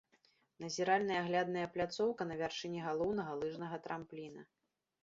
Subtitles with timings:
[0.63, 4.41] Назіральная аглядная пляцоўка на вяршыні галоўнага лыжнага трампліна.